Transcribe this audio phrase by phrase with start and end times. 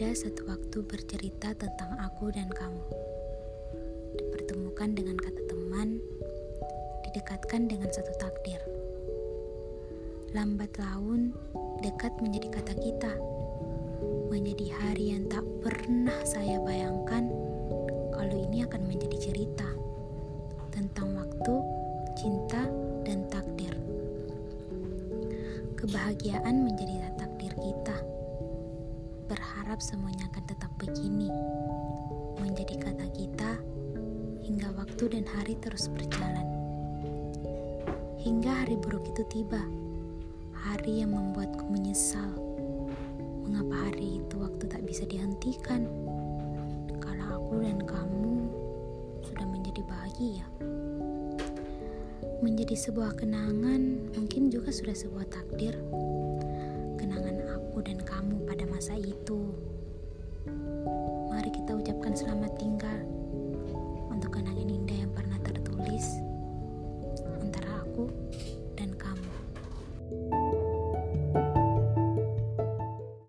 [0.00, 2.82] Ada satu waktu bercerita tentang aku dan kamu.
[4.16, 6.00] Dipertemukan dengan kata teman,
[7.04, 8.58] didekatkan dengan satu takdir.
[10.32, 11.36] Lambat laun,
[11.84, 13.12] dekat menjadi kata kita.
[14.32, 17.28] Menjadi hari yang tak pernah saya bayangkan
[18.16, 19.68] kalau ini akan menjadi cerita
[20.72, 21.54] tentang waktu,
[22.16, 22.66] cinta,
[23.04, 23.76] dan takdir.
[25.76, 27.29] Kebahagiaan menjadi kita
[29.80, 31.32] berharap semuanya akan tetap begini,
[32.36, 33.56] menjadi kata kita
[34.44, 36.44] hingga waktu dan hari terus berjalan.
[38.20, 39.64] Hingga hari buruk itu tiba,
[40.52, 42.28] hari yang membuatku menyesal.
[43.48, 45.88] Mengapa hari itu waktu tak bisa dihentikan?
[47.00, 48.52] Kalau aku dan kamu
[49.24, 50.44] sudah menjadi bahagia.
[52.44, 55.72] Menjadi sebuah kenangan, mungkin juga sudah sebuah takdir
[57.84, 59.56] dan kamu pada masa itu.
[61.28, 63.19] Mari kita ucapkan selamat tinggal